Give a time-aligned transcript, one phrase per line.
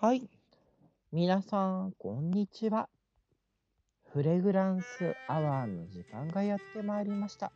[0.00, 0.30] はい。
[1.10, 2.88] 皆さん、こんにちは。
[4.12, 7.50] フレグランスアワーの時間がやってまいりました。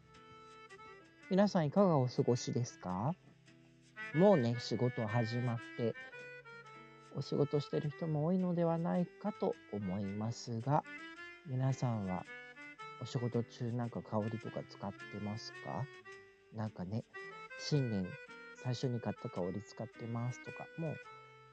[1.30, 3.12] 皆さん、いかがお過ごしですか？
[4.16, 5.94] もうね、仕事始まって、
[7.16, 10.82] お仕事してる人も多いのではないかと思いますが、
[11.46, 12.24] 皆さんは
[13.00, 15.84] お仕事中なんか香りとか使ってますか？
[16.56, 17.04] なんかね、
[17.60, 18.08] 新年
[18.64, 20.96] 最初に買った香り使ってますとか、もう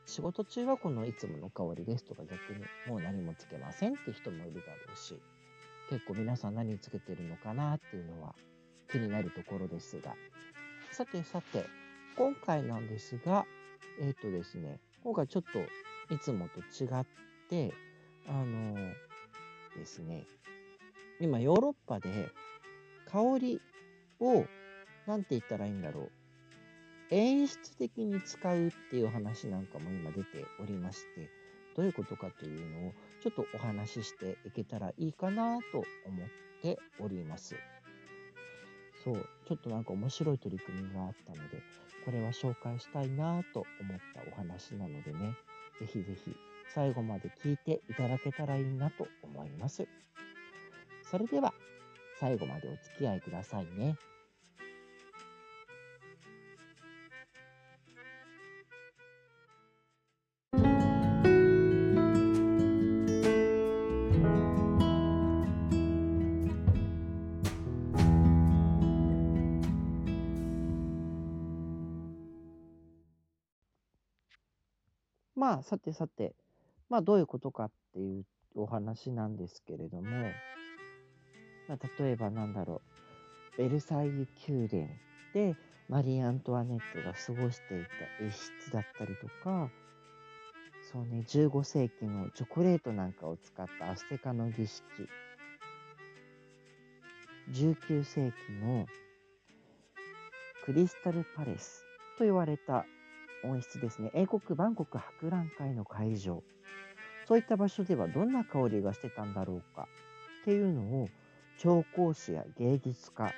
[0.10, 5.22] 仕事中はこのいつもの香りですとか逆にもう何もつけませんって人もいるだろうし、
[5.92, 8.34] 結構皆さん何つけてるのかなっていうのは
[8.92, 10.16] 気になるところですが、
[10.92, 11.64] さてさて、
[12.18, 13.46] 今回なんですが、
[14.02, 15.60] えっ、とですね、今回ちょっと
[16.16, 17.06] いつもと違っ
[17.48, 17.72] て、
[18.28, 18.74] あの
[19.78, 20.26] ですね、
[21.22, 22.30] 今ヨーロッパで
[23.06, 23.62] 香り
[24.20, 24.44] を、
[25.06, 26.12] なんて言ったらいいんだろう。
[27.12, 31.30] 演出的に使うっていう話なんかも今出ておりまして、
[31.76, 35.86] どういうことかというのをちょっとお話ししていけたらいいかなと思
[36.26, 36.28] っ
[36.62, 37.56] ております。
[39.04, 41.62] そう、ちょっとなんか面白い取り組みがあったので、
[42.06, 45.36] これは紹介したいなと思ったお話なのでね、
[45.80, 46.36] ぜひぜひ
[46.74, 49.88] 最後まで聞いていただけたらいいなと思います。
[51.10, 51.54] それでは
[52.20, 53.96] 最後までお付き合いくださいね。
[75.40, 76.36] まあ、さてさて、
[76.90, 78.26] まあ、どういうことかっていう
[78.56, 80.04] お話なんですけれども、
[81.70, 82.82] まあ、例えばなんだろ
[83.56, 84.88] う、ベルサイユ宮殿
[85.34, 85.56] で
[85.88, 89.70] マリー・アントワネットが過ごしていた一室だったりとか、
[90.92, 94.84] そうね、15世紀のチョコレートなんかを使ったアステカの儀式、
[97.54, 98.88] 19世紀の
[100.66, 101.86] クリスタルパレス
[102.18, 102.86] と言われた
[103.44, 104.12] 温室ですね。
[104.14, 106.44] 英国バンコク博覧会の会場。
[107.28, 109.88] そういった場所ではどんな香りがしてたんだろうか
[110.42, 111.10] っていうのを
[111.60, 113.34] 調香師や芸術家、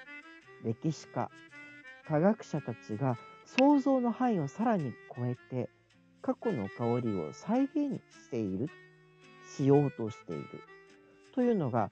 [0.64, 1.30] 歴史家、
[2.08, 5.70] 科学者たちが想像の範囲をさらに超えて
[6.22, 8.70] 過去の香りを再現している、
[9.58, 10.46] しようとしている。
[11.34, 11.92] というのが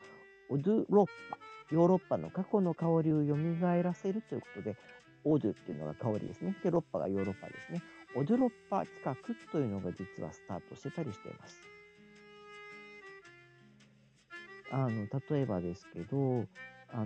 [0.49, 1.37] オドゥロッパ、
[1.71, 4.77] ヨーロッパの過去の香りを蘇らせるということで、
[5.23, 6.55] オドゥっていうのが香りですね。
[6.63, 7.81] で、ロッパがヨーロッパですね。
[8.15, 9.15] オドロッパ企画
[9.51, 11.55] というのが実はスタートしてたりしています。
[14.71, 16.45] あの、例えばですけど、
[16.91, 17.05] あ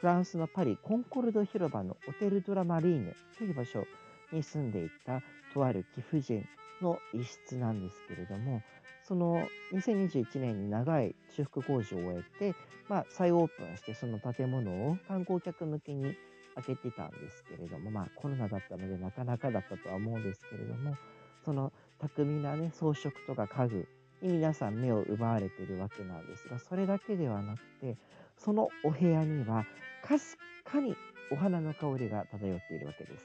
[0.00, 3.84] フランスのパリ、コンコルド広場のオテル・ドラ・マリーヌという場所
[4.32, 5.22] に住んでいた
[5.52, 6.44] とある貴婦人
[6.80, 8.62] の一室なんですけれども、
[9.04, 12.54] その2021年に長い修復工事を終えて、
[12.88, 16.14] まあ、再オープンしてその建物を観光客向けに
[16.62, 20.96] 開けてたんですけれども、まあコロナだったのでなかなかだったとは思うんですけれども、
[21.44, 23.88] その巧みなね、装飾とか家具
[24.22, 27.96] に皆さん目を奪われてるわけなんですが、それだけではなくて、
[28.36, 29.64] そのお部屋には
[30.02, 30.96] かすかに
[31.30, 33.24] お花の香りが漂っているわけです。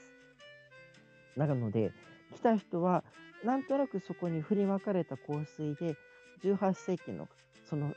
[1.36, 1.92] なので、
[2.34, 3.04] 来た人は
[3.44, 5.96] なんとなくそこに振りまかれた香水で、
[6.42, 7.28] 18世紀の
[7.64, 7.94] その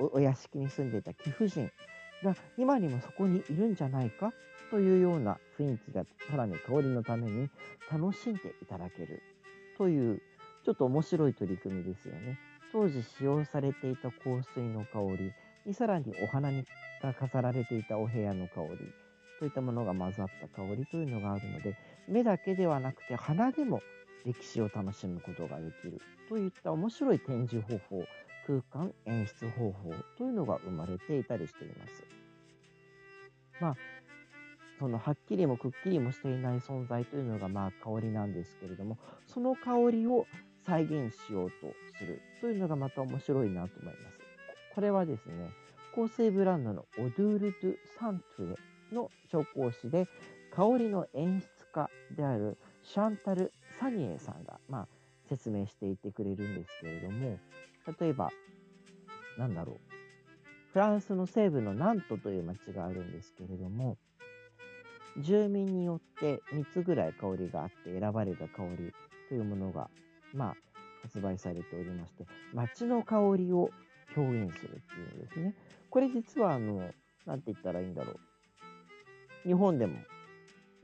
[0.00, 1.70] お屋敷に住んでいた貴婦人
[2.24, 4.32] が今にもそこにいるんじゃないか
[4.74, 7.48] というような雰囲気がさらに香りのために
[7.92, 9.22] 楽しんでいただける
[9.78, 10.20] という
[10.64, 12.40] ちょっと面白い取り組みですよね。
[12.72, 15.32] 当時使用されていた香水の香り
[15.64, 16.64] にさらにお花に
[17.00, 18.78] が飾られていたお部屋の香り
[19.38, 21.76] といったものが混ざった香りというのがあるので
[22.08, 23.80] 目だけではなくて鼻でも
[24.24, 28.04] 歴史を楽しむことができるといった面白い展示方法
[28.44, 32.02] 空間演出方法というのが生まれていたりしています。
[33.60, 33.76] まあ
[34.78, 40.26] そのはっきりもくっきりもしていない存在というのがまあ香りなんですけれども、その香りを
[40.66, 41.54] 再現しようと
[41.98, 44.18] するというのがまた面白いなと思います。
[44.74, 45.50] これはですね、
[45.94, 50.08] 香水ブランドのオドゥール・ドゥ・サントゥエの調香師で、
[50.54, 54.88] 香りの演出家であるシャンタル・サニエさんが、まあ、
[55.28, 57.38] 説明していてくれるんですけれども、
[58.00, 58.30] 例えば、
[59.38, 59.76] なんだろう、
[60.72, 63.96] フランスの西部のナントという町があるんですけれども、
[65.18, 68.92] 住民によって3つぐらい香りがあって選ばれた香り
[69.28, 69.88] というものが、
[70.32, 70.54] まあ、
[71.02, 73.70] 発売されておりまして、街の香りを
[74.16, 75.54] 表現するっていうのですね。
[75.90, 76.90] これ実は、あの、
[77.26, 79.48] なんて言ったらいいんだろう。
[79.48, 79.98] 日本でも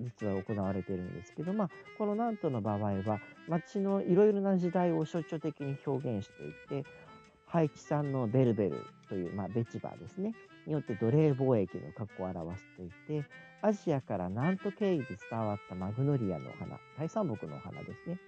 [0.00, 6.30] 実は行われているんですけど、まあ、このナントの場合は、街のいろいろな時代を象徴的に表現し
[6.68, 6.88] ていて、
[7.50, 10.34] ハイチ産のベルベルという、まあ、ベチバーですね、
[10.66, 13.26] によって奴隷貿易の格好を表していて、
[13.60, 18.20] アジアからナント経由で伝わったマグノリアの花、大山木の花ですね。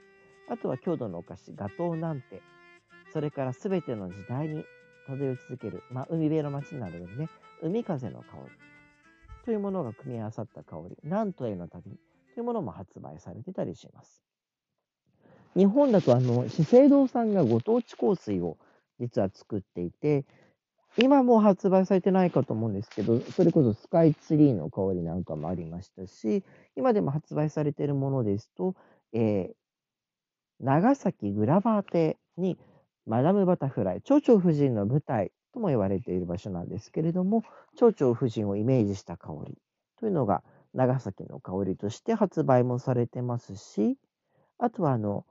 [0.50, 2.42] あとは郷土のお菓子、ガトーなんて、
[3.12, 4.64] それからすべての時代に
[5.06, 7.28] 漂い続ける、まあ、海辺の街などでね、
[7.62, 8.50] 海風の香り。
[9.44, 11.96] というものが組み合わさった香り、南東への旅。
[12.34, 14.24] というものも発売されてたりします。
[15.54, 18.56] 日本だとあの資生堂さんがご当地香水を
[19.02, 20.24] 実は作っていて、
[20.96, 26.44] 今も発売されてないかと思うんですけど、それこそスカイツリーの香りなんかもありましたし、
[26.76, 28.76] 今でも発売されているものですと、
[29.12, 29.54] えー、
[30.60, 32.56] 長崎グラバー邸に
[33.06, 37.42] マダムバタフライ、蝶々夫人の舞台とも言われている場所なんですけれども、
[37.76, 39.58] 蝶々夫人をイメージした香り
[39.98, 40.44] というのが
[40.74, 43.96] 長崎の香りとして発売もされてますし、
[44.58, 45.26] あとはあの、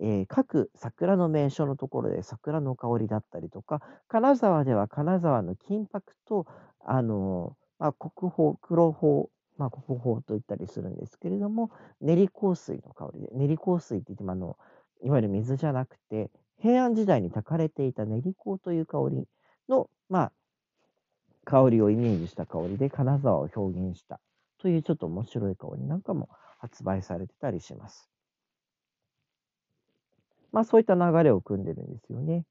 [0.00, 6.46] えー、各桜の名所のところで桜の香りだったりとか、金沢では金沢の金箔と、
[6.84, 9.24] あのまあ、国宝、黒宝、
[9.56, 14.56] まあ、国宝と言ったりするんですけれども、練り香水の香りで、練り香水って言ってもあの、
[15.02, 16.30] いわゆる水じゃなくて、
[16.60, 19.28] 平安時代に炊かれていた練り香という香り
[19.68, 20.32] の、まあ、
[21.44, 24.20] 香りをイメージした香りで金沢を表現した
[24.58, 26.28] というちょっと面白い香りなんかも
[26.58, 28.10] 発売されてたりします。
[30.52, 32.44] まあそういった流れを組んでるんですよね。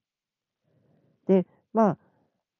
[1.28, 1.98] で、ま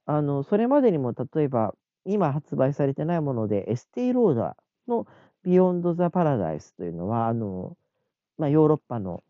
[0.06, 1.74] あ、あの、それまでにも例えば
[2.06, 5.08] 今発売されてないものでエステイローダーの
[5.44, 7.78] ビヨンド・ザ・パラダイスというのは、あの、
[8.38, 9.24] まあ、ヨーロッパの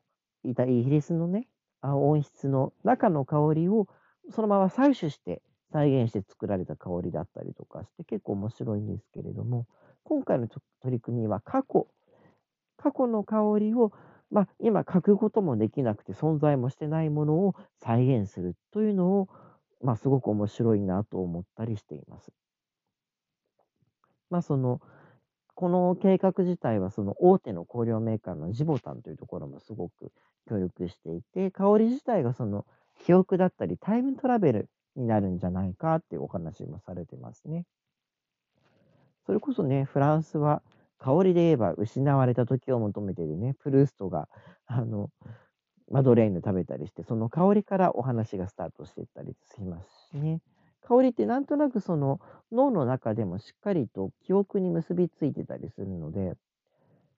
[0.43, 1.47] イギリスのね、
[1.81, 3.87] 温室の中の香りを
[4.31, 9.67] そのまま採取して再現して作られた香りだったりとかして結構面白いんですけれども、
[10.03, 10.61] 今回の取
[10.95, 11.87] り組みは過去、
[12.77, 13.91] 過去の香りを、
[14.29, 19.29] まあ、今書くこともできなくて存在もしてないものを再現するというのを、
[19.81, 22.31] まあ、すごく面白いなと思ったりしています。
[24.29, 24.81] まあ、その、
[25.55, 30.11] この計画自体はその大手の香料メーカーのジボタンというところもすごく
[30.47, 32.65] 協力していて、香り自体がその
[33.05, 37.65] 記憶だったりタイムトラベルになるんじゃないかっていうお話もされてますね。
[39.25, 40.61] それこそね、フランスは
[40.99, 44.27] 香りで言えば失われた時を求めてるね、プルーストが、
[44.65, 45.09] あの、
[45.89, 50.41] マドレーヌ食べたりして、その香りからお話がスタートしていったりしますしね。
[50.81, 52.19] 香りってなんとなくその
[52.51, 56.35] 脳の中でもしっかりと記憶に結びついてたりするので、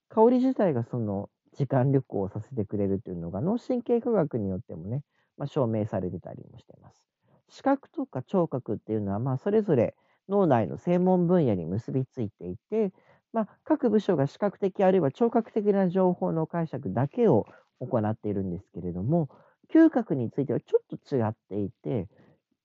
[0.10, 5.04] 香り自体がその時間旅行をさせてくれるっていうのが脳神経科学によってもね、
[5.38, 7.04] まあ、証明されてたりもしてます。
[7.50, 9.96] 視覚とか聴覚っていうのは、まあ、それぞれ
[10.28, 12.92] 脳内の専門分野に結びついていて、
[13.34, 17.46] まあ、各部署が視覚的あるいは聴覚的な情報の解釈だけを
[17.80, 19.30] 行っているんですけれども、
[19.72, 22.08] 嗅覚についてはちょっと違っていて、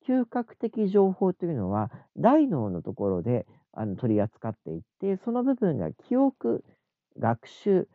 [0.06, 6.64] 嗅覚的情報というのは大脳のところであの取り扱っていて、その部分が記憶、
[7.18, 7.88] 学習、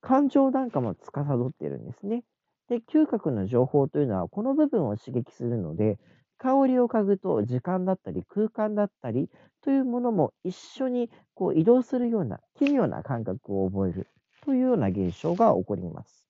[0.00, 2.24] 感情なんかも司っているんですね。
[2.68, 5.98] で、嗅覚の情報というのは、この部分を刺激するので、
[6.38, 9.28] 香りを嗅ぐと時間だったり空間だったり
[9.68, 14.06] というものも一緒にこう移動するような奇妙な感覚を覚える
[14.42, 16.26] というような現象が起こります。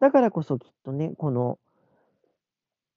[0.00, 1.58] だからこそきっとね、この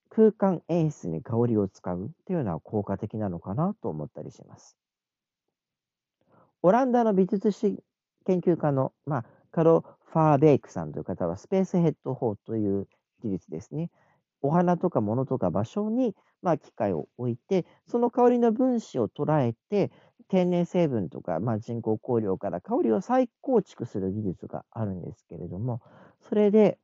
[0.09, 4.75] 空間演出に香りを使うというのは効果的なのかなと思ったりします。
[6.63, 7.81] オランダの美術史
[8.25, 12.89] 研究家の、まあ、カロ・ファーベイクさんという方は、スペースヘッド法という
[13.23, 13.89] 技術ですね。
[14.43, 19.91] お花とか物とか場所に、まあ、機械を置いて、その香りの分子を捉えて、
[20.27, 25.81] 天然成分とか、まあ、人工香料から香りを再構築する技術があるんですけれども、
[26.21, 26.77] それで、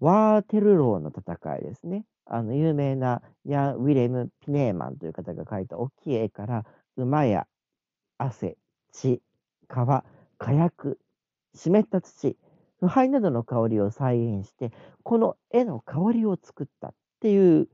[0.00, 2.04] ワーテルローの戦いですね。
[2.24, 6.64] あの、有名なヤン・ウィレム・ピネーマンという方が描いた大きい絵から、
[6.96, 7.46] 馬や
[8.18, 8.56] 汗、
[8.92, 9.20] 血、
[9.68, 10.98] 皮、火薬、
[11.54, 12.36] 湿った土、
[12.84, 14.70] 腐敗などの香りを再現して、
[15.02, 17.68] この絵の香りを作ったっていう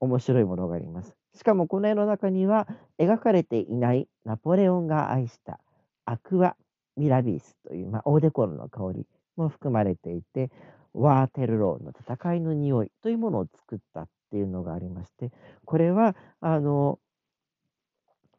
[0.00, 1.16] 面白いものがあります。
[1.34, 5.60] しかもこの絵の中には描かれていないナポレオンが愛した
[6.04, 6.56] アクア
[6.96, 10.50] ミラビースという、まあ、オーデコロの香りも含まれていて、
[10.92, 15.30] ワーテルローの戦いの匂いというものを作ったっていうのがありまして、
[15.64, 16.98] これは、あの、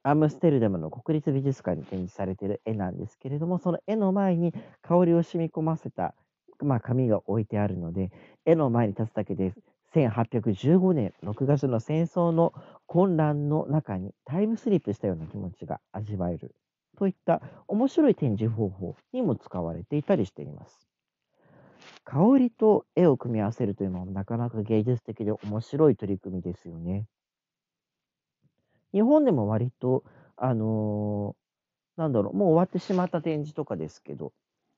[0.03, 6.15] アムステルダムの国立美術館に展示されている絵なんですけれども、その絵の前に香りを染み込ませた、
[6.59, 8.11] まあ、紙が置いてあるので、
[8.45, 9.53] 絵の前に立つだけで、
[9.93, 12.53] 1815年6月の戦争の
[12.87, 16.55] 混乱の中にタイムスリップしたような気持ちが味わえる
[16.97, 20.87] そういった面白い展示方法にも使われていたりしています。
[22.03, 27.07] 香りと絵を組み合わせるというのはなかなか芸術的で面白い取り組みですよね。
[28.93, 30.03] 日本でも割と、
[30.37, 34.33] あのー、なんだろう、もう終わってしまった展示とかですけど、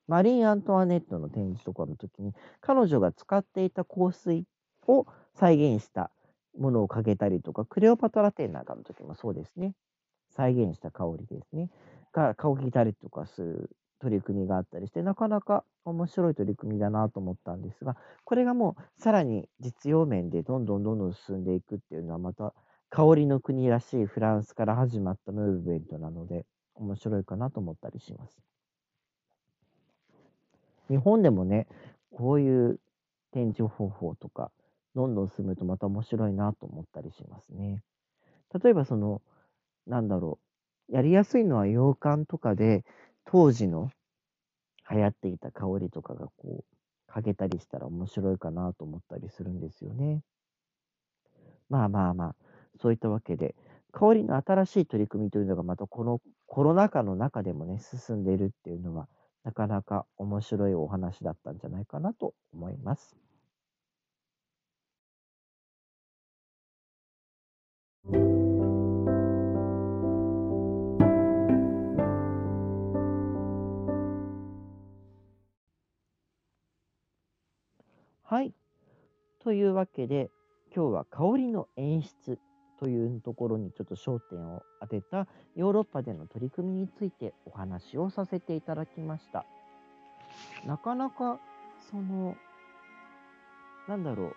[0.07, 4.45] マリー・アントワネットの展示とかの時に、彼女が使っていた香水
[4.87, 6.11] を再現した
[6.57, 9.73] ものをかけたりとか、クレオパトラ展なんかの時もそうですね。
[10.35, 11.69] 再現した香りですね。
[12.11, 22.53] が、顔引いたりとかする取り組みがあったりして、なかなか面白い取り組みだなと思ったんですが、これがもうさらに実用面でどんどんどんどん進んでいくっていうのはまた
[22.95, 26.45] 香りの国らしいフランスから始まったムーブメントなので、
[26.75, 28.37] 面白いかなと思ったりします。
[30.89, 31.65] 日本でもね、
[32.11, 32.79] こういう
[33.31, 34.51] 展示方法とか、
[34.93, 37.81] どんどん進むとまた面白いなと思ったりしますね。
[38.63, 39.23] 例えばその、
[39.87, 40.37] なんだろ
[40.87, 42.85] う、やりやすいのは洋館とかで、
[43.25, 43.89] 当時の
[44.91, 50.21] 流行っていた香りとかがこう、かけたりしたら面白いかなと思ったりするんですよね。
[51.69, 52.35] まあまあまあ、
[52.79, 53.55] そういったわけで、
[53.91, 59.07] 香りの新しい取り組みというのがまたこのコロナ禍の中でもね、進んでいるっていうのは、
[59.43, 63.15] なかなか面白いお話だったんじゃないかなと思います。
[78.33, 78.53] はい。
[79.43, 80.31] というわけで、
[80.75, 82.39] 今日は香りの演出
[82.79, 89.45] というところにちょっと焦点を当てたヨーロッパでの取り組みについてお話をさせていただきました。
[90.65, 91.39] なかなか、
[91.89, 92.35] その、
[93.87, 94.35] なんだろう、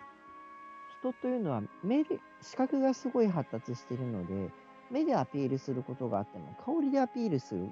[1.01, 4.51] 人というのは目で、視覚がすごい発達しているので、
[4.91, 7.71] 目でアピールすることがあっても、香りでアピールする、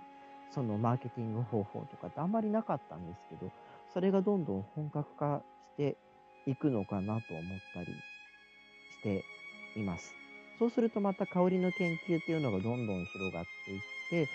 [0.51, 3.51] そのマーケティング方法とかってあんまりなかったんですけど、
[3.93, 5.43] それがどんどん本格化
[5.75, 5.97] して
[6.47, 9.25] いくのかなと思ったりして
[9.77, 10.24] います。
[10.59, 13.81] そうするとまた香りの研究っていうのがどんどん広がっていっ
[14.27, 14.29] て、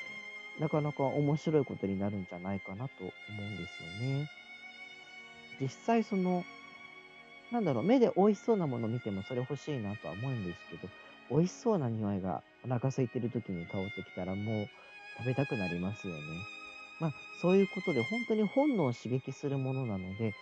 [0.59, 4.29] なかなか面白いことになるんじゃないかなと思うんですよね。
[5.61, 6.43] 実際その、
[7.51, 10.89] なんだろう、目で美味しそうなものを見てもそれ欲しいなとは思うんですけど、
[11.31, 14.69] 美味しそうな匂いがお腹空いてる時に香ってきたらもう
[15.17, 16.19] 食べたくなりますよね。
[16.99, 20.33] まあ、そういうことで本当に本能を刺激するものなので、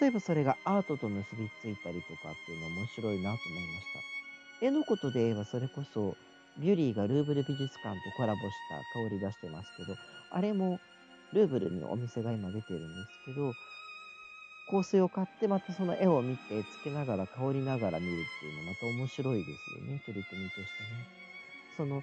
[0.00, 4.25] 例えばそれがアートと結びついたりとかっていうのは面白いなと思いました。
[4.60, 6.16] 絵のことで言えばそれこそ、
[6.58, 9.96] ビュリーがルーブル美術館とコラボした香り出してますけど、
[10.30, 10.80] あれも
[11.32, 13.52] ルーブルのお店が今出てるんですけど、
[14.70, 19.48] 香水を買ってまたその絵を見て、つけながら香りながら見るっていうのまた面白いです
[19.78, 21.26] よね、取り組みとしてね。
[21.76, 22.02] その、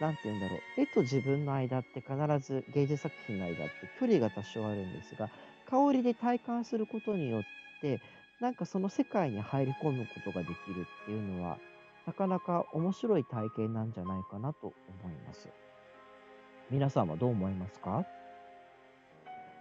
[0.00, 5.30] なんて言うんだろう、絵と自分の間って必ず芸術作品の間って距離が多少あるんですが、
[5.70, 7.42] 香りで体感することによっ
[7.80, 8.00] て、
[8.40, 11.58] なんかその世界に入り込むことができるっていうのは、
[12.06, 15.48] なかなか面白い体験なんじゃないかなと思います。
[16.70, 18.04] 皆さんはどう思いますか？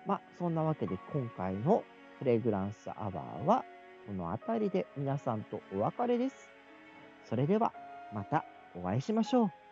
[0.05, 1.83] まあ、そんなわけで今回の
[2.19, 3.65] フレグランスアワーは
[4.05, 6.49] この辺りで皆さんとお別れです。
[7.27, 7.73] それでは
[8.13, 9.64] またお会いしましょう。